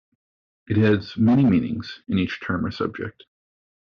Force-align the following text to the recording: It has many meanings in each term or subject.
It 0.67 0.77
has 0.77 1.15
many 1.15 1.45
meanings 1.45 2.01
in 2.07 2.17
each 2.17 2.41
term 2.43 2.65
or 2.65 2.71
subject. 2.71 3.23